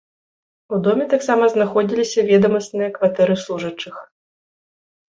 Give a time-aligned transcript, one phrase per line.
[0.77, 3.95] У доме таксама знаходзіліся ведамасныя кватэры служачых.